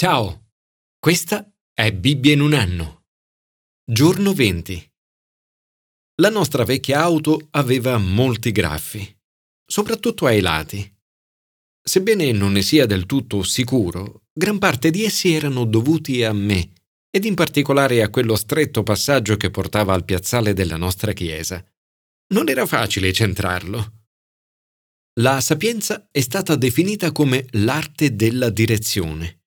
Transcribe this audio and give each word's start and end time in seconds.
Ciao, 0.00 0.52
questa 1.00 1.52
è 1.74 1.92
Bibbia 1.92 2.32
in 2.32 2.40
un 2.40 2.52
anno. 2.52 3.06
Giorno 3.84 4.32
20. 4.32 4.92
La 6.20 6.28
nostra 6.28 6.62
vecchia 6.62 7.00
auto 7.00 7.48
aveva 7.50 7.98
molti 7.98 8.52
graffi, 8.52 9.12
soprattutto 9.66 10.26
ai 10.26 10.40
lati. 10.40 10.88
Sebbene 11.82 12.30
non 12.30 12.52
ne 12.52 12.62
sia 12.62 12.86
del 12.86 13.06
tutto 13.06 13.42
sicuro, 13.42 14.26
gran 14.32 14.58
parte 14.58 14.90
di 14.90 15.02
essi 15.02 15.32
erano 15.32 15.64
dovuti 15.64 16.22
a 16.22 16.32
me, 16.32 16.74
ed 17.10 17.24
in 17.24 17.34
particolare 17.34 18.00
a 18.00 18.08
quello 18.08 18.36
stretto 18.36 18.84
passaggio 18.84 19.36
che 19.36 19.50
portava 19.50 19.94
al 19.94 20.04
piazzale 20.04 20.52
della 20.52 20.76
nostra 20.76 21.12
chiesa. 21.12 21.60
Non 22.34 22.48
era 22.48 22.66
facile 22.66 23.12
centrarlo. 23.12 24.04
La 25.18 25.40
sapienza 25.40 26.06
è 26.12 26.20
stata 26.20 26.54
definita 26.54 27.10
come 27.10 27.48
l'arte 27.50 28.14
della 28.14 28.48
direzione. 28.48 29.37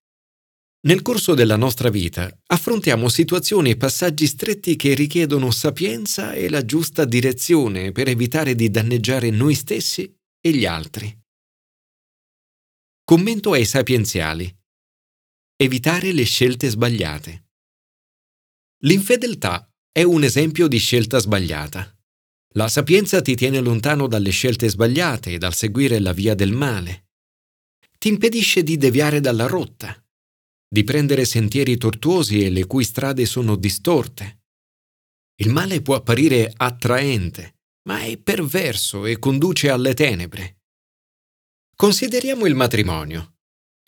Nel 0.84 1.04
corso 1.04 1.36
della 1.36 1.58
nostra 1.58 1.92
vita 1.92 2.28
affrontiamo 2.48 3.08
situazioni 3.08 3.70
e 3.70 3.78
passaggi 3.78 4.26
stretti 4.26 4.76
che 4.76 4.96
richiedono 4.96 5.52
sapienza 5.52 6.34
e 6.34 6.50
la 6.50 6.66
giusta 6.66 7.06
direzione 7.06 7.92
per 7.92 8.08
evitare 8.08 8.56
di 8.56 8.68
danneggiare 8.72 9.30
noi 9.30 9.54
stessi 9.54 10.12
e 10.42 10.52
gli 10.52 10.66
altri. 10.66 11.16
Commento 13.04 13.52
ai 13.52 13.66
sapienziali. 13.66 14.52
Evitare 15.56 16.14
le 16.14 16.24
scelte 16.24 16.68
sbagliate. 16.70 17.50
L'infedeltà 18.84 19.72
è 19.92 20.02
un 20.02 20.24
esempio 20.24 20.68
di 20.68 20.80
scelta 20.80 21.20
sbagliata. 21.20 21.96
La 22.56 22.68
sapienza 22.68 23.22
ti 23.22 23.36
tiene 23.36 23.60
lontano 23.60 24.08
dalle 24.08 24.32
scelte 24.32 24.68
sbagliate 24.68 25.34
e 25.34 25.38
dal 25.38 25.54
seguire 25.54 26.00
la 26.00 26.12
via 26.12 26.34
del 26.34 26.54
male. 26.54 27.10
Ti 28.00 28.08
impedisce 28.08 28.64
di 28.64 28.78
deviare 28.78 29.20
dalla 29.20 29.46
rotta 29.46 30.01
di 30.74 30.86
prendere 30.86 31.26
sentieri 31.26 31.76
tortuosi 31.76 32.46
e 32.46 32.50
le 32.50 32.66
cui 32.66 32.86
strade 32.86 33.26
sono 33.26 33.58
distorte. 33.58 34.44
Il 35.42 35.50
male 35.50 35.82
può 35.82 35.96
apparire 35.96 36.54
attraente, 36.56 37.56
ma 37.90 38.04
è 38.04 38.18
perverso 38.18 39.06
e 39.06 39.20
conduce 39.20 39.70
alle 39.70 39.94
tenebre. 39.94 40.62
Consideriamo 41.76 42.46
il 42.46 42.56
matrimonio. 42.56 43.40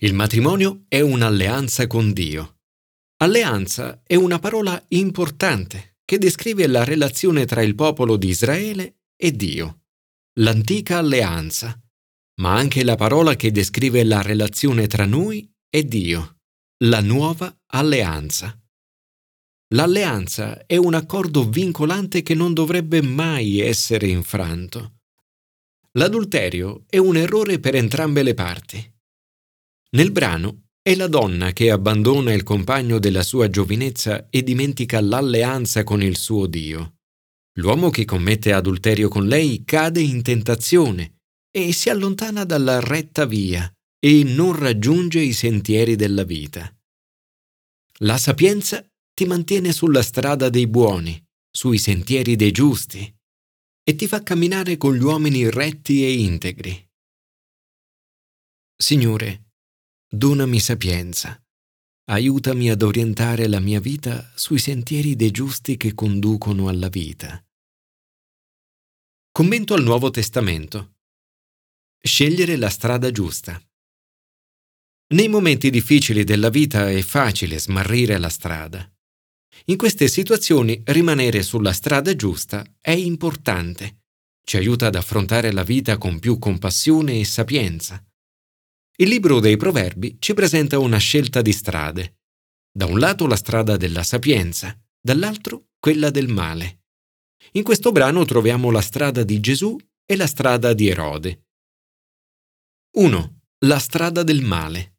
Il 0.01 0.13
matrimonio 0.13 0.83
è 0.89 0.99
un'alleanza 0.99 1.87
con 1.87 2.11
Dio. 2.11 2.57
Alleanza 3.21 4.01
è 4.03 4.15
una 4.15 4.39
parola 4.39 4.83
importante 4.89 5.99
che 6.03 6.17
descrive 6.17 6.67
la 6.67 6.83
relazione 6.83 7.45
tra 7.45 7.61
il 7.61 7.75
popolo 7.75 8.17
di 8.17 8.27
Israele 8.27 9.03
e 9.15 9.31
Dio, 9.31 9.83
l'antica 10.41 10.97
alleanza, 10.97 11.81
ma 12.41 12.55
anche 12.55 12.83
la 12.83 12.95
parola 12.95 13.37
che 13.37 13.51
descrive 13.51 14.03
la 14.03 14.21
relazione 14.21 14.87
tra 14.87 15.05
noi 15.05 15.49
e 15.69 15.85
Dio 15.85 16.39
la 16.85 16.99
nuova 16.99 17.55
alleanza. 17.67 18.59
L'alleanza 19.73 20.65
è 20.65 20.75
un 20.75 20.93
accordo 20.93 21.47
vincolante 21.49 22.21
che 22.21 22.35
non 22.35 22.53
dovrebbe 22.53 23.01
mai 23.01 23.61
essere 23.61 24.07
infranto. 24.07 24.97
L'adulterio 25.93 26.83
è 26.89 26.97
un 26.97 27.15
errore 27.15 27.59
per 27.59 27.75
entrambe 27.75 28.21
le 28.21 28.33
parti. 28.33 28.93
Nel 29.91 30.11
brano 30.11 30.63
è 30.81 30.93
la 30.95 31.07
donna 31.07 31.53
che 31.53 31.71
abbandona 31.71 32.33
il 32.33 32.43
compagno 32.43 32.99
della 32.99 33.23
sua 33.23 33.49
giovinezza 33.49 34.27
e 34.29 34.43
dimentica 34.43 34.99
l'alleanza 34.99 35.85
con 35.85 36.03
il 36.03 36.17
suo 36.17 36.47
Dio. 36.47 36.95
L'uomo 37.59 37.91
che 37.91 38.03
commette 38.03 38.51
adulterio 38.51 39.07
con 39.07 39.25
lei 39.25 39.63
cade 39.63 40.01
in 40.01 40.21
tentazione 40.21 41.19
e 41.49 41.71
si 41.71 41.89
allontana 41.89 42.43
dalla 42.43 42.81
retta 42.81 43.25
via 43.25 43.72
e 44.05 44.23
non 44.25 44.53
raggiunge 44.53 45.21
i 45.21 45.31
sentieri 45.31 45.95
della 45.95 46.25
vita. 46.25 46.69
La 47.99 48.17
sapienza 48.17 48.85
ti 49.13 49.23
mantiene 49.23 49.71
sulla 49.71 50.01
strada 50.01 50.49
dei 50.49 50.67
buoni, 50.67 51.23
sui 51.49 51.77
sentieri 51.77 52.35
dei 52.35 52.51
giusti, 52.51 52.99
e 53.81 53.95
ti 53.95 54.05
fa 54.05 54.21
camminare 54.21 54.75
con 54.75 54.93
gli 54.93 55.01
uomini 55.01 55.49
retti 55.49 56.03
e 56.03 56.19
integri. 56.19 56.91
Signore, 58.75 59.51
donami 60.09 60.59
sapienza, 60.59 61.41
aiutami 62.09 62.69
ad 62.69 62.81
orientare 62.81 63.47
la 63.47 63.61
mia 63.61 63.79
vita 63.79 64.33
sui 64.35 64.59
sentieri 64.59 65.15
dei 65.15 65.31
giusti 65.31 65.77
che 65.77 65.93
conducono 65.93 66.67
alla 66.67 66.89
vita. 66.89 67.41
Commento 69.31 69.73
al 69.73 69.83
Nuovo 69.83 70.09
Testamento. 70.09 70.95
Scegliere 72.01 72.57
la 72.57 72.69
strada 72.69 73.09
giusta. 73.09 73.65
Nei 75.07 75.27
momenti 75.27 75.69
difficili 75.69 76.23
della 76.23 76.49
vita 76.49 76.89
è 76.89 77.01
facile 77.01 77.59
smarrire 77.59 78.17
la 78.17 78.29
strada. 78.29 78.89
In 79.65 79.77
queste 79.77 80.07
situazioni 80.07 80.81
rimanere 80.85 81.43
sulla 81.43 81.73
strada 81.73 82.15
giusta 82.15 82.65
è 82.81 82.91
importante. 82.91 84.01
Ci 84.43 84.57
aiuta 84.57 84.87
ad 84.87 84.95
affrontare 84.95 85.51
la 85.51 85.63
vita 85.63 85.97
con 85.97 86.19
più 86.19 86.39
compassione 86.39 87.19
e 87.19 87.25
sapienza. 87.25 88.03
Il 88.97 89.07
libro 89.07 89.39
dei 89.39 89.55
Proverbi 89.57 90.17
ci 90.19 90.33
presenta 90.33 90.79
una 90.79 90.97
scelta 90.97 91.41
di 91.41 91.51
strade. 91.51 92.17
Da 92.71 92.85
un 92.85 92.99
lato 92.99 93.25
la 93.27 93.35
strada 93.35 93.77
della 93.77 94.03
sapienza, 94.03 94.77
dall'altro 94.99 95.69
quella 95.79 96.09
del 96.09 96.27
male. 96.27 96.83
In 97.53 97.63
questo 97.63 97.91
brano 97.91 98.25
troviamo 98.25 98.71
la 98.71 98.81
strada 98.81 99.23
di 99.23 99.39
Gesù 99.39 99.77
e 100.05 100.15
la 100.15 100.27
strada 100.27 100.73
di 100.73 100.87
Erode. 100.87 101.45
1. 102.97 103.39
La 103.65 103.79
strada 103.79 104.23
del 104.23 104.41
male. 104.41 104.92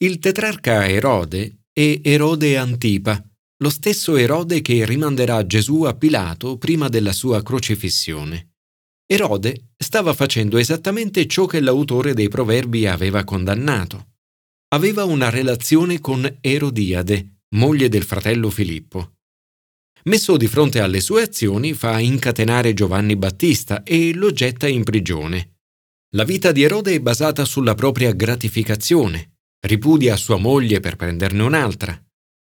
Il 0.00 0.20
tetrarca 0.20 0.88
Erode 0.88 1.62
è 1.72 2.00
Erode 2.04 2.56
Antipa, 2.56 3.20
lo 3.60 3.68
stesso 3.68 4.16
Erode 4.16 4.60
che 4.60 4.86
rimanderà 4.86 5.44
Gesù 5.44 5.82
a 5.82 5.96
Pilato 5.96 6.56
prima 6.56 6.88
della 6.88 7.10
sua 7.10 7.42
crocifissione. 7.42 8.52
Erode 9.04 9.70
stava 9.76 10.14
facendo 10.14 10.56
esattamente 10.56 11.26
ciò 11.26 11.46
che 11.46 11.58
l'autore 11.58 12.14
dei 12.14 12.28
proverbi 12.28 12.86
aveva 12.86 13.24
condannato. 13.24 14.10
Aveva 14.68 15.02
una 15.02 15.30
relazione 15.30 15.98
con 15.98 16.38
Erodiade, 16.42 17.40
moglie 17.56 17.88
del 17.88 18.04
fratello 18.04 18.50
Filippo. 18.50 19.14
Messo 20.04 20.36
di 20.36 20.46
fronte 20.46 20.78
alle 20.78 21.00
sue 21.00 21.22
azioni, 21.22 21.72
fa 21.72 21.98
incatenare 21.98 22.72
Giovanni 22.72 23.16
Battista 23.16 23.82
e 23.82 24.14
lo 24.14 24.30
getta 24.30 24.68
in 24.68 24.84
prigione. 24.84 25.56
La 26.14 26.22
vita 26.22 26.52
di 26.52 26.62
Erode 26.62 26.94
è 26.94 27.00
basata 27.00 27.44
sulla 27.44 27.74
propria 27.74 28.12
gratificazione, 28.12 29.37
ripudia 29.60 30.16
sua 30.16 30.36
moglie 30.36 30.80
per 30.80 30.96
prenderne 30.96 31.42
un'altra. 31.42 32.00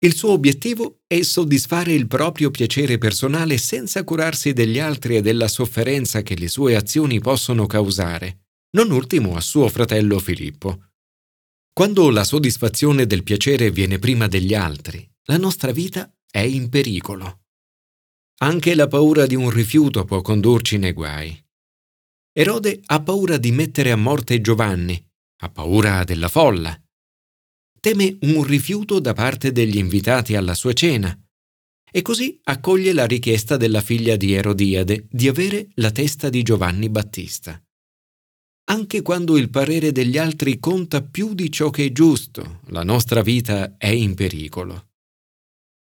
Il 0.00 0.14
suo 0.14 0.31
obiettivo 0.31 1.00
è 1.06 1.20
soddisfare 1.22 1.92
il 1.92 2.06
proprio 2.06 2.50
piacere 2.50 2.98
personale 2.98 3.59
senza 3.59 4.04
curarsi 4.04 4.53
degli 4.53 4.78
altri 4.78 5.16
e 5.16 5.22
della 5.22 5.48
sofferenza 5.48 6.22
che 6.22 6.36
le 6.36 6.48
sue 6.48 6.76
azioni 6.76 7.19
possono 7.19 7.66
causare, 7.66 8.47
non 8.76 8.91
ultimo 8.91 9.34
a 9.34 9.41
suo 9.41 9.69
fratello 9.69 10.19
Filippo. 10.20 10.91
Quando 11.72 12.10
la 12.10 12.25
soddisfazione 12.25 13.06
del 13.06 13.22
piacere 13.22 13.70
viene 13.70 13.98
prima 13.98 14.28
degli 14.28 14.54
altri, 14.54 15.09
la 15.25 15.36
nostra 15.36 15.72
vita 15.72 16.12
è 16.30 16.41
in 16.41 16.69
pericolo. 16.69 17.42
Anche 18.41 18.75
la 18.76 18.86
paura 18.86 19.26
di 19.26 19.34
un 19.34 19.50
rifiuto 19.50 20.04
può 20.04 20.20
condurci 20.20 20.78
nei 20.78 20.92
guai. 20.92 21.44
Erode 22.32 22.80
ha 22.86 23.03
paura 23.03 23.36
di 23.36 23.50
mettere 23.50 23.91
a 23.91 23.97
morte 23.97 24.41
Giovanni, 24.41 25.04
ha 25.41 25.50
paura 25.50 26.04
della 26.04 26.28
folla, 26.28 26.80
teme 27.81 28.16
un 28.22 28.43
rifiuto 28.43 28.99
da 28.99 29.12
parte 29.12 29.53
degli 29.53 29.77
invitati 29.77 30.34
alla 30.34 30.55
sua 30.55 30.72
cena 30.72 31.16
e 31.91 32.03
così 32.03 32.39
accoglie 32.44 32.93
la 32.93 33.06
richiesta 33.06 33.56
della 33.56 33.81
figlia 33.81 34.16
di 34.16 34.34
Erodiade 34.34 35.06
di 35.11 35.28
avere 35.28 35.69
la 35.75 35.91
testa 35.91 36.28
di 36.28 36.43
Giovanni 36.43 36.89
Battista. 36.89 37.61
Anche 38.71 39.00
quando 39.00 39.39
il 39.39 39.49
parere 39.49 39.93
degli 39.93 40.19
altri 40.19 40.59
conta 40.59 41.03
più 41.03 41.33
di 41.33 41.50
ciò 41.50 41.71
che 41.71 41.87
è 41.87 41.93
giusto, 41.93 42.61
la 42.66 42.83
nostra 42.83 43.22
vita 43.22 43.77
è 43.78 43.89
in 43.89 44.15
pericolo. 44.15 44.89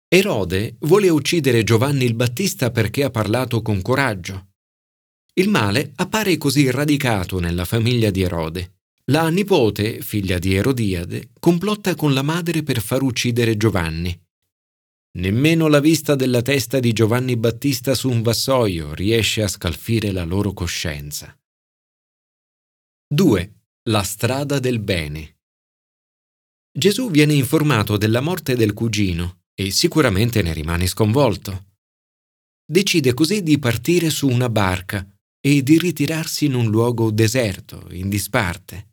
Erode 0.07 0.75
vuole 0.81 1.09
uccidere 1.09 1.63
Giovanni 1.63 2.05
il 2.05 2.13
Battista 2.13 2.69
perché 2.69 3.03
ha 3.03 3.09
parlato 3.09 3.61
con 3.63 3.81
coraggio. 3.81 4.49
Il 5.33 5.49
male 5.49 5.91
appare 5.95 6.37
così 6.37 6.69
radicato 6.69 7.39
nella 7.39 7.65
famiglia 7.65 8.11
di 8.11 8.21
Erode 8.21 8.78
la 9.09 9.29
nipote, 9.29 10.01
figlia 10.01 10.37
di 10.37 10.53
Erodiade, 10.53 11.31
complotta 11.39 11.95
con 11.95 12.13
la 12.13 12.21
madre 12.21 12.61
per 12.61 12.79
far 12.79 13.01
uccidere 13.01 13.57
Giovanni. 13.57 14.15
Nemmeno 15.17 15.67
la 15.67 15.79
vista 15.79 16.13
della 16.13 16.43
testa 16.43 16.79
di 16.79 16.93
Giovanni 16.93 17.35
Battista 17.35 17.95
su 17.95 18.09
un 18.09 18.21
vassoio 18.21 18.93
riesce 18.93 19.41
a 19.41 19.47
scalfire 19.47 20.11
la 20.11 20.23
loro 20.23 20.53
coscienza. 20.53 21.35
2. 23.11 23.53
La 23.89 24.03
strada 24.03 24.59
del 24.59 24.79
bene. 24.79 25.37
Gesù 26.71 27.09
viene 27.09 27.33
informato 27.33 27.97
della 27.97 28.21
morte 28.21 28.55
del 28.55 28.73
cugino 28.73 29.45
e 29.55 29.71
sicuramente 29.71 30.43
ne 30.43 30.53
rimane 30.53 30.85
sconvolto. 30.85 31.65
Decide 32.63 33.15
così 33.15 33.41
di 33.41 33.57
partire 33.57 34.11
su 34.11 34.27
una 34.27 34.49
barca 34.49 35.03
e 35.41 35.63
di 35.63 35.79
ritirarsi 35.79 36.45
in 36.45 36.53
un 36.53 36.69
luogo 36.69 37.09
deserto, 37.09 37.87
in 37.89 38.07
disparte. 38.07 38.88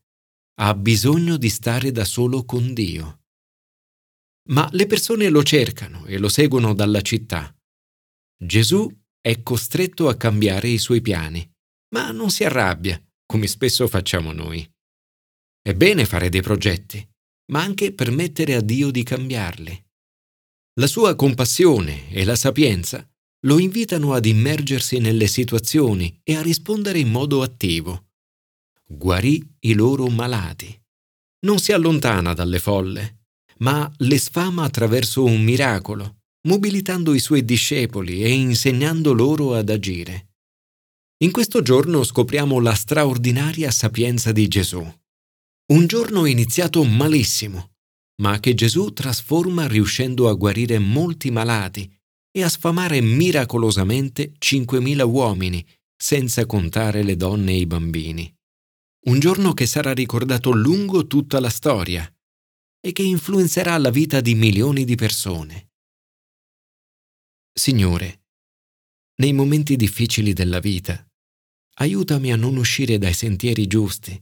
Ha 0.58 0.74
bisogno 0.74 1.36
di 1.36 1.50
stare 1.50 1.92
da 1.92 2.04
solo 2.04 2.44
con 2.44 2.72
Dio. 2.72 3.24
Ma 4.48 4.68
le 4.72 4.86
persone 4.86 5.28
lo 5.28 5.42
cercano 5.42 6.06
e 6.06 6.18
lo 6.18 6.28
seguono 6.28 6.72
dalla 6.72 7.02
città. 7.02 7.54
Gesù 8.42 8.90
è 9.20 9.42
costretto 9.42 10.08
a 10.08 10.16
cambiare 10.16 10.68
i 10.68 10.78
suoi 10.78 11.00
piani, 11.00 11.48
ma 11.94 12.10
non 12.10 12.30
si 12.30 12.44
arrabbia, 12.44 13.02
come 13.26 13.46
spesso 13.48 13.86
facciamo 13.88 14.32
noi. 14.32 14.66
È 15.60 15.74
bene 15.74 16.06
fare 16.06 16.28
dei 16.28 16.42
progetti, 16.42 17.06
ma 17.52 17.60
anche 17.60 17.92
permettere 17.92 18.54
a 18.54 18.60
Dio 18.60 18.90
di 18.90 19.02
cambiarli. 19.02 19.84
La 20.78 20.86
sua 20.86 21.16
compassione 21.16 22.10
e 22.10 22.24
la 22.24 22.36
sapienza 22.36 23.06
lo 23.46 23.58
invitano 23.58 24.12
ad 24.12 24.26
immergersi 24.26 24.98
nelle 24.98 25.26
situazioni 25.26 26.20
e 26.22 26.36
a 26.36 26.42
rispondere 26.42 26.98
in 26.98 27.10
modo 27.10 27.42
attivo. 27.42 28.05
Guarì 28.88 29.42
i 29.60 29.74
loro 29.74 30.06
malati. 30.08 30.80
Non 31.46 31.58
si 31.58 31.72
allontana 31.72 32.34
dalle 32.34 32.60
folle, 32.60 33.26
ma 33.58 33.90
le 33.98 34.18
sfama 34.18 34.62
attraverso 34.62 35.24
un 35.24 35.42
miracolo, 35.42 36.18
mobilitando 36.46 37.12
i 37.12 37.18
suoi 37.18 37.44
discepoli 37.44 38.22
e 38.22 38.30
insegnando 38.30 39.12
loro 39.12 39.54
ad 39.54 39.70
agire. 39.70 40.34
In 41.24 41.32
questo 41.32 41.62
giorno 41.62 42.04
scopriamo 42.04 42.60
la 42.60 42.74
straordinaria 42.74 43.70
sapienza 43.70 44.30
di 44.30 44.46
Gesù. 44.46 44.86
Un 45.72 45.86
giorno 45.86 46.26
iniziato 46.26 46.84
malissimo, 46.84 47.72
ma 48.22 48.38
che 48.38 48.54
Gesù 48.54 48.92
trasforma 48.92 49.66
riuscendo 49.66 50.28
a 50.28 50.34
guarire 50.34 50.78
molti 50.78 51.30
malati 51.32 51.90
e 52.30 52.42
a 52.42 52.48
sfamare 52.48 53.00
miracolosamente 53.00 54.34
5.000 54.38 55.02
uomini, 55.02 55.66
senza 55.96 56.46
contare 56.46 57.02
le 57.02 57.16
donne 57.16 57.52
e 57.52 57.58
i 57.58 57.66
bambini. 57.66 58.35
Un 59.06 59.20
giorno 59.20 59.54
che 59.54 59.66
sarà 59.66 59.92
ricordato 59.92 60.50
lungo 60.50 61.06
tutta 61.06 61.38
la 61.38 61.48
storia 61.48 62.12
e 62.80 62.90
che 62.90 63.02
influenzerà 63.02 63.78
la 63.78 63.90
vita 63.90 64.20
di 64.20 64.34
milioni 64.34 64.84
di 64.84 64.96
persone. 64.96 65.70
Signore, 67.52 68.24
nei 69.20 69.32
momenti 69.32 69.76
difficili 69.76 70.32
della 70.32 70.58
vita, 70.58 71.08
aiutami 71.74 72.32
a 72.32 72.36
non 72.36 72.56
uscire 72.56 72.98
dai 72.98 73.14
sentieri 73.14 73.68
giusti 73.68 74.20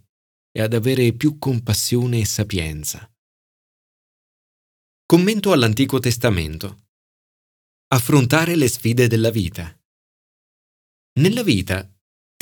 e 0.51 0.61
ad 0.61 0.75
avere 0.75 1.15
più 1.15 1.39
compassione 1.39 2.21
e 2.21 2.27
sapienza. 2.27 3.11
Commento 5.07 5.53
all'Antico 5.53 5.99
Testamento. 5.99 6.89
Affrontare 7.89 8.55
le 8.55 8.69
sfide 8.69 9.07
della 9.07 9.31
vita. 9.31 9.75
Nella 11.21 11.43
vita 11.43 11.91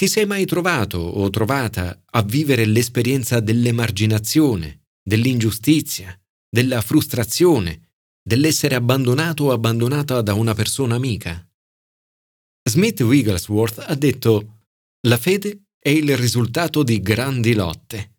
ti 0.03 0.09
sei 0.09 0.27
mai 0.27 0.47
trovato 0.47 0.99
o 0.99 1.31
trovata 1.31 2.03
a 2.11 2.23
vivere 2.23 2.65
l'esperienza 2.65 3.39
dell'emarginazione, 3.39 4.87
dell'ingiustizia, 5.01 6.21
della 6.51 6.81
frustrazione, 6.81 7.91
dell'essere 8.21 8.75
abbandonato 8.75 9.45
o 9.45 9.53
abbandonata 9.53 10.21
da 10.21 10.35
una 10.35 10.55
persona 10.55 10.97
amica? 10.97 11.49
Smith 12.69 12.99
Wigglesworth 12.99 13.79
ha 13.79 13.95
detto 13.95 14.65
la 15.07 15.19
fede 15.19 15.67
è 15.79 15.91
il 15.91 16.17
risultato 16.17 16.83
di 16.83 17.01
grandi 17.01 17.55
lotte. 17.55 18.15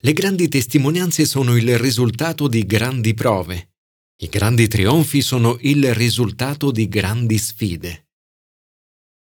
Le 0.00 0.12
grandi 0.14 0.48
testimonianze 0.48 1.26
sono 1.26 1.56
il 1.56 1.76
risultato 1.76 2.48
di 2.48 2.64
grandi 2.64 3.12
prove. 3.12 3.74
I 4.22 4.28
grandi 4.28 4.66
trionfi 4.66 5.20
sono 5.20 5.58
il 5.60 5.92
risultato 5.92 6.70
di 6.70 6.88
grandi 6.88 7.36
sfide. 7.36 8.05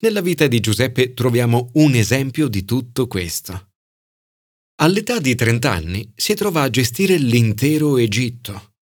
Nella 0.03 0.23
vita 0.23 0.47
di 0.47 0.61
Giuseppe 0.61 1.13
troviamo 1.13 1.71
un 1.75 1.95
esempio 1.95 2.49
di 2.49 2.65
tutto 2.65 3.07
questo. 3.07 3.73
All'età 4.77 5.19
di 5.19 5.35
30 5.35 5.71
anni 5.71 6.11
si 6.17 6.33
trova 6.33 6.63
a 6.63 6.71
gestire 6.71 7.19
l'intero 7.19 7.99
Egitto. 7.99 8.77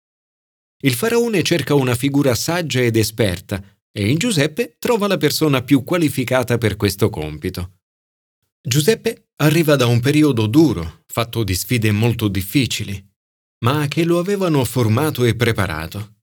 Il 0.80 0.94
faraone 0.94 1.42
cerca 1.42 1.74
una 1.74 1.96
figura 1.96 2.36
saggia 2.36 2.80
ed 2.80 2.94
esperta 2.94 3.60
e 3.90 4.08
in 4.08 4.16
Giuseppe 4.16 4.76
trova 4.78 5.08
la 5.08 5.16
persona 5.16 5.62
più 5.62 5.82
qualificata 5.82 6.56
per 6.56 6.76
questo 6.76 7.10
compito. 7.10 7.78
Giuseppe 8.60 9.30
arriva 9.38 9.74
da 9.74 9.86
un 9.86 9.98
periodo 9.98 10.46
duro, 10.46 11.02
fatto 11.08 11.42
di 11.42 11.56
sfide 11.56 11.90
molto 11.90 12.28
difficili, 12.28 13.04
ma 13.64 13.88
che 13.88 14.04
lo 14.04 14.20
avevano 14.20 14.64
formato 14.64 15.24
e 15.24 15.34
preparato. 15.34 16.17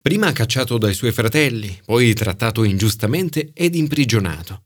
Prima 0.00 0.32
cacciato 0.32 0.78
dai 0.78 0.94
suoi 0.94 1.12
fratelli, 1.12 1.80
poi 1.84 2.14
trattato 2.14 2.64
ingiustamente 2.64 3.50
ed 3.52 3.74
imprigionato. 3.74 4.64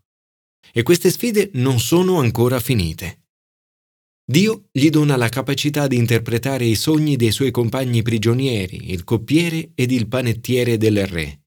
E 0.72 0.82
queste 0.82 1.10
sfide 1.10 1.50
non 1.54 1.80
sono 1.80 2.18
ancora 2.18 2.60
finite. 2.60 3.22
Dio 4.24 4.68
gli 4.70 4.88
dona 4.88 5.16
la 5.16 5.28
capacità 5.28 5.86
di 5.86 5.96
interpretare 5.96 6.64
i 6.64 6.76
sogni 6.76 7.16
dei 7.16 7.32
suoi 7.32 7.50
compagni 7.50 8.02
prigionieri, 8.02 8.92
il 8.92 9.04
coppiere 9.04 9.72
ed 9.74 9.90
il 9.90 10.06
panettiere 10.06 10.76
del 10.76 11.06
re. 11.06 11.40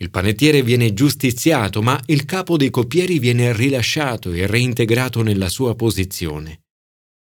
Il 0.00 0.10
panettiere 0.10 0.62
viene 0.62 0.92
giustiziato, 0.92 1.82
ma 1.82 2.00
il 2.06 2.24
capo 2.24 2.56
dei 2.56 2.70
coppieri 2.70 3.18
viene 3.18 3.52
rilasciato 3.52 4.32
e 4.32 4.46
reintegrato 4.46 5.22
nella 5.22 5.48
sua 5.48 5.74
posizione. 5.74 6.66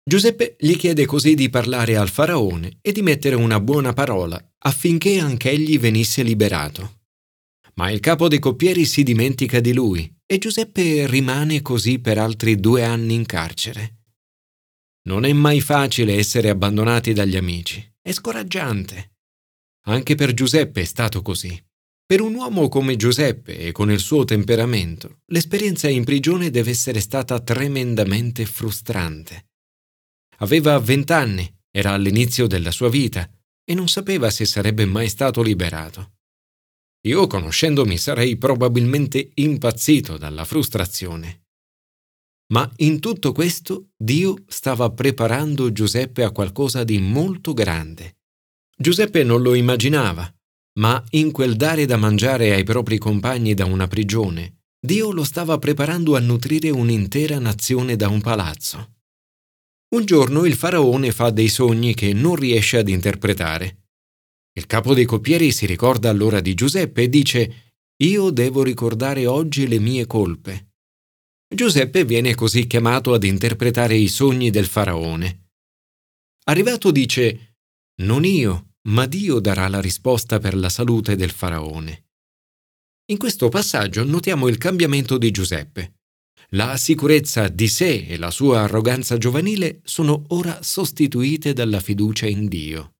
Giuseppe 0.04 0.56
gli 0.58 0.76
chiede 0.76 1.06
così 1.06 1.34
di 1.34 1.48
parlare 1.48 1.96
al 1.96 2.08
faraone 2.08 2.78
e 2.80 2.90
di 2.90 3.02
mettere 3.02 3.36
una 3.36 3.60
buona 3.60 3.92
parola 3.92 4.42
affinché 4.58 5.18
anch'egli 5.18 5.78
venisse 5.78 6.24
liberato. 6.24 7.02
Ma 7.74 7.88
il 7.90 8.00
capo 8.00 8.26
dei 8.26 8.40
coppieri 8.40 8.84
si 8.84 9.04
dimentica 9.04 9.60
di 9.60 9.72
lui 9.72 10.12
e 10.26 10.38
Giuseppe 10.38 11.06
rimane 11.06 11.62
così 11.62 12.00
per 12.00 12.18
altri 12.18 12.56
due 12.56 12.84
anni 12.84 13.14
in 13.14 13.26
carcere. 13.26 13.98
Non 15.04 15.24
è 15.24 15.32
mai 15.32 15.60
facile 15.60 16.16
essere 16.16 16.48
abbandonati 16.48 17.12
dagli 17.12 17.36
amici, 17.36 17.84
è 18.00 18.10
scoraggiante. 18.12 19.12
Anche 19.86 20.16
per 20.16 20.34
Giuseppe 20.34 20.80
è 20.80 20.84
stato 20.84 21.22
così. 21.22 21.60
Per 22.04 22.20
un 22.20 22.34
uomo 22.34 22.68
come 22.68 22.96
Giuseppe 22.96 23.56
e 23.56 23.72
con 23.72 23.90
il 23.90 24.00
suo 24.00 24.24
temperamento, 24.24 25.20
l'esperienza 25.26 25.88
in 25.88 26.04
prigione 26.04 26.50
deve 26.50 26.70
essere 26.70 27.00
stata 27.00 27.40
tremendamente 27.40 28.44
frustrante. 28.44 29.51
Aveva 30.42 30.78
vent'anni, 30.80 31.48
era 31.70 31.92
all'inizio 31.92 32.48
della 32.48 32.72
sua 32.72 32.90
vita 32.90 33.30
e 33.64 33.74
non 33.74 33.88
sapeva 33.88 34.28
se 34.28 34.44
sarebbe 34.44 34.84
mai 34.84 35.08
stato 35.08 35.40
liberato. 35.40 36.14
Io, 37.06 37.26
conoscendomi, 37.26 37.96
sarei 37.96 38.36
probabilmente 38.36 39.30
impazzito 39.34 40.16
dalla 40.16 40.44
frustrazione. 40.44 41.46
Ma 42.52 42.70
in 42.78 42.98
tutto 42.98 43.32
questo 43.32 43.90
Dio 43.96 44.42
stava 44.46 44.90
preparando 44.90 45.72
Giuseppe 45.72 46.24
a 46.24 46.32
qualcosa 46.32 46.84
di 46.84 46.98
molto 46.98 47.54
grande. 47.54 48.18
Giuseppe 48.76 49.22
non 49.22 49.42
lo 49.42 49.54
immaginava, 49.54 50.32
ma 50.80 51.02
in 51.10 51.30
quel 51.30 51.56
dare 51.56 51.86
da 51.86 51.96
mangiare 51.96 52.52
ai 52.52 52.64
propri 52.64 52.98
compagni 52.98 53.54
da 53.54 53.64
una 53.64 53.86
prigione, 53.86 54.62
Dio 54.84 55.12
lo 55.12 55.22
stava 55.22 55.58
preparando 55.58 56.16
a 56.16 56.20
nutrire 56.20 56.70
un'intera 56.70 57.38
nazione 57.38 57.94
da 57.94 58.08
un 58.08 58.20
palazzo. 58.20 59.01
Un 59.92 60.06
giorno 60.06 60.46
il 60.46 60.54
faraone 60.54 61.12
fa 61.12 61.28
dei 61.28 61.48
sogni 61.48 61.92
che 61.92 62.14
non 62.14 62.34
riesce 62.34 62.78
ad 62.78 62.88
interpretare. 62.88 63.88
Il 64.54 64.64
capo 64.66 64.94
dei 64.94 65.04
coppieri 65.04 65.52
si 65.52 65.66
ricorda 65.66 66.08
allora 66.08 66.40
di 66.40 66.54
Giuseppe 66.54 67.02
e 67.02 67.08
dice 67.10 67.74
Io 68.02 68.30
devo 68.30 68.62
ricordare 68.62 69.26
oggi 69.26 69.68
le 69.68 69.78
mie 69.78 70.06
colpe. 70.06 70.70
Giuseppe 71.54 72.06
viene 72.06 72.34
così 72.34 72.66
chiamato 72.66 73.12
ad 73.12 73.24
interpretare 73.24 73.94
i 73.94 74.08
sogni 74.08 74.48
del 74.48 74.66
faraone. 74.66 75.50
Arrivato 76.44 76.90
dice 76.90 77.58
Non 78.02 78.24
io, 78.24 78.76
ma 78.88 79.04
Dio 79.04 79.40
darà 79.40 79.68
la 79.68 79.80
risposta 79.80 80.38
per 80.38 80.56
la 80.56 80.70
salute 80.70 81.16
del 81.16 81.30
faraone. 81.30 82.06
In 83.10 83.18
questo 83.18 83.50
passaggio 83.50 84.04
notiamo 84.04 84.48
il 84.48 84.56
cambiamento 84.56 85.18
di 85.18 85.30
Giuseppe. 85.30 86.00
La 86.54 86.76
sicurezza 86.76 87.48
di 87.48 87.66
sé 87.66 88.04
e 88.06 88.18
la 88.18 88.30
sua 88.30 88.60
arroganza 88.60 89.16
giovanile 89.16 89.80
sono 89.84 90.24
ora 90.28 90.62
sostituite 90.62 91.54
dalla 91.54 91.80
fiducia 91.80 92.26
in 92.26 92.46
Dio. 92.46 92.96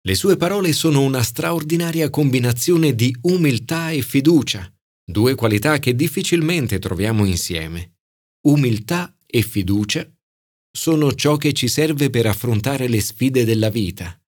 Le 0.00 0.14
sue 0.14 0.38
parole 0.38 0.72
sono 0.72 1.02
una 1.02 1.22
straordinaria 1.22 2.08
combinazione 2.08 2.94
di 2.94 3.14
umiltà 3.22 3.90
e 3.90 4.00
fiducia, 4.00 4.72
due 5.04 5.34
qualità 5.34 5.78
che 5.78 5.94
difficilmente 5.94 6.78
troviamo 6.78 7.26
insieme. 7.26 7.96
Umiltà 8.46 9.14
e 9.26 9.42
fiducia 9.42 10.10
sono 10.74 11.12
ciò 11.12 11.36
che 11.36 11.52
ci 11.52 11.68
serve 11.68 12.08
per 12.08 12.26
affrontare 12.26 12.88
le 12.88 13.02
sfide 13.02 13.44
della 13.44 13.68
vita. 13.68 14.18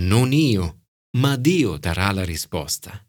Non 0.00 0.32
io, 0.32 0.84
ma 1.18 1.36
Dio 1.36 1.76
darà 1.76 2.10
la 2.12 2.24
risposta. 2.24 3.06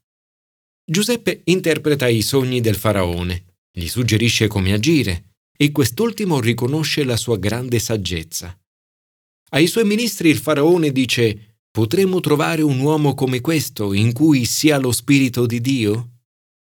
Giuseppe 0.85 1.39
interpreta 1.45 2.09
i 2.09 2.21
sogni 2.21 2.59
del 2.59 2.75
faraone, 2.75 3.52
gli 3.75 3.87
suggerisce 3.87 4.47
come 4.47 4.71
agire 4.71 5.31
e 5.57 5.71
quest'ultimo 5.71 6.39
riconosce 6.39 7.03
la 7.03 7.17
sua 7.17 7.37
grande 7.37 7.79
saggezza. 7.79 8.55
Ai 9.51 9.67
suoi 9.67 9.85
ministri 9.85 10.29
il 10.29 10.37
faraone 10.37 10.91
dice 10.91 11.57
Potremmo 11.73 12.19
trovare 12.19 12.61
un 12.61 12.79
uomo 12.79 13.15
come 13.15 13.41
questo 13.41 13.93
in 13.93 14.13
cui 14.13 14.45
sia 14.45 14.77
lo 14.77 14.91
Spirito 14.91 15.47
di 15.47 15.59
Dio? 15.59 16.09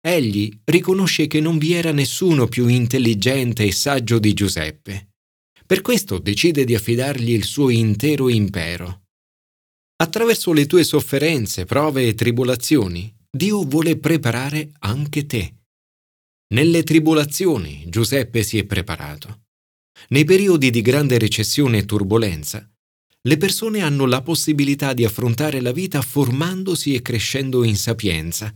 Egli 0.07 0.61
riconosce 0.65 1.27
che 1.27 1.41
non 1.41 1.57
vi 1.57 1.73
era 1.73 1.93
nessuno 1.93 2.47
più 2.47 2.69
intelligente 2.69 3.65
e 3.65 3.73
saggio 3.73 4.19
di 4.19 4.35
Giuseppe. 4.35 5.09
Per 5.67 5.81
questo 5.81 6.19
decide 6.19 6.65
di 6.65 6.75
affidargli 6.75 7.31
il 7.31 7.45
suo 7.45 7.71
intero 7.71 8.29
impero. 8.29 9.05
Attraverso 9.97 10.53
le 10.53 10.67
tue 10.67 10.85
sofferenze, 10.85 11.65
prove 11.65 12.07
e 12.07 12.15
tribolazioni, 12.15 13.11
Dio 13.31 13.63
vuole 13.65 13.97
preparare 13.97 14.73
anche 14.81 15.25
te. 15.25 15.58
Nelle 16.51 16.83
tribolazioni 16.83 17.85
Giuseppe 17.89 18.43
si 18.43 18.57
è 18.57 18.65
preparato. 18.65 19.43
Nei 20.09 20.25
periodi 20.25 20.71
di 20.71 20.81
grande 20.81 21.19
recessione 21.19 21.79
e 21.79 21.85
turbolenza, 21.85 22.67
le 23.21 23.37
persone 23.37 23.83
hanno 23.83 24.07
la 24.07 24.23
possibilità 24.23 24.95
di 24.95 25.05
affrontare 25.05 25.61
la 25.61 25.73
vita 25.73 26.01
formandosi 26.01 26.95
e 26.95 27.03
crescendo 27.03 27.65
in 27.65 27.77
sapienza. 27.77 28.51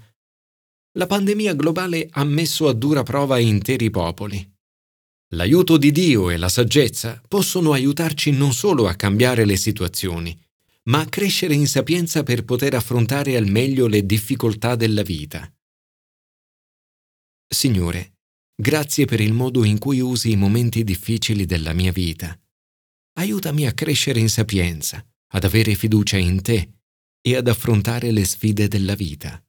La 0.93 1.07
pandemia 1.07 1.55
globale 1.55 2.09
ha 2.13 2.25
messo 2.25 2.67
a 2.67 2.73
dura 2.73 3.03
prova 3.03 3.39
interi 3.39 3.91
popoli. 3.91 4.51
L'aiuto 5.35 5.77
di 5.77 5.93
Dio 5.93 6.31
e 6.31 6.39
la 6.39 6.49
saggezza 6.49 7.21
possono 7.29 7.73
aiutarci 7.73 8.31
non 8.31 8.55
solo 8.55 8.89
a 8.89 8.95
cambiare 8.95 9.45
le 9.45 9.57
situazioni, 9.57 10.35
ma 10.85 11.01
a 11.01 11.07
crescere 11.07 11.53
in 11.53 11.67
sapienza 11.67 12.23
per 12.23 12.47
poter 12.47 12.75
affrontare 12.75 13.37
al 13.37 13.49
meglio 13.49 13.87
le 13.87 14.07
difficoltà 14.07 14.77
della 14.77 15.03
vita. 15.03 15.47
Signore, 17.53 18.15
grazie 18.55 19.05
per 19.05 19.21
il 19.21 19.35
modo 19.35 19.63
in 19.63 19.79
cui 19.79 20.01
usi 20.01 20.31
i 20.31 20.37
momenti 20.37 20.85
difficili 20.85 21.45
della 21.45 21.75
mia 21.75 21.93
vita. 21.93 22.35
Aiutami 23.19 23.67
a 23.67 23.73
crescere 23.73 24.21
in 24.21 24.31
sapienza, 24.31 25.05
ad 25.35 25.45
avere 25.45 25.75
fiducia 25.75 26.17
in 26.17 26.41
te 26.41 26.81
e 27.21 27.37
ad 27.37 27.47
affrontare 27.49 28.11
le 28.11 28.25
sfide 28.25 28.69
della 28.69 28.95
vita. 28.95 29.43